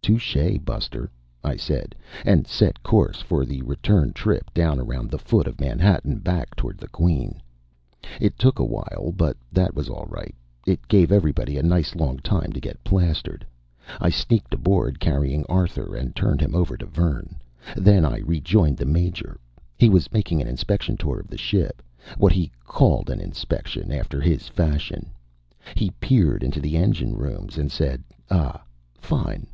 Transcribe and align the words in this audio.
"Touché, 0.00 0.58
buster," 0.64 1.10
I 1.44 1.54
said, 1.56 1.94
and 2.24 2.46
set 2.46 2.82
course 2.82 3.20
for 3.20 3.44
the 3.44 3.62
return 3.62 4.12
trip 4.14 4.52
down 4.54 4.80
around 4.80 5.10
the 5.10 5.18
foot 5.18 5.46
of 5.46 5.60
Manhattan, 5.60 6.18
back 6.18 6.56
toward 6.56 6.78
the 6.78 6.88
Queen. 6.88 7.40
It 8.20 8.36
took 8.38 8.58
a 8.58 8.64
while, 8.64 9.12
but 9.14 9.36
that 9.52 9.76
was 9.76 9.88
all 9.88 10.06
right; 10.06 10.34
it 10.66 10.88
gave 10.88 11.12
everybody 11.12 11.56
a 11.56 11.62
nice 11.62 11.94
long 11.94 12.18
time 12.18 12.52
to 12.52 12.60
get 12.60 12.82
plastered. 12.82 13.46
I 14.00 14.08
sneaked 14.08 14.54
aboard, 14.54 14.98
carrying 14.98 15.44
Arthur, 15.46 15.94
and 15.94 16.16
turned 16.16 16.40
him 16.40 16.54
over 16.54 16.76
to 16.78 16.86
Vern. 16.86 17.36
Then 17.76 18.04
I 18.04 18.20
rejoined 18.20 18.78
the 18.78 18.86
Major. 18.86 19.38
He 19.78 19.90
was 19.90 20.10
making 20.12 20.40
an 20.40 20.48
inspection 20.48 20.96
tour 20.96 21.20
of 21.20 21.28
the 21.28 21.38
ship 21.38 21.80
what 22.16 22.32
he 22.32 22.50
called 22.64 23.08
an 23.08 23.20
inspection, 23.20 23.92
after 23.92 24.20
his 24.20 24.48
fashion. 24.48 25.10
He 25.76 25.90
peered 26.00 26.42
into 26.42 26.60
the 26.60 26.76
engine 26.76 27.14
rooms 27.14 27.56
and 27.56 27.70
said: 27.70 28.02
"Ah, 28.30 28.64
fine." 28.98 29.46